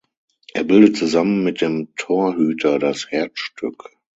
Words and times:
Er 0.55 0.63
bildet 0.63 0.97
zusammen 0.97 1.43
mit 1.43 1.61
dem 1.61 1.89
Torhüter 1.95 2.79
das 2.79 3.11
Herzstück. 3.11 3.91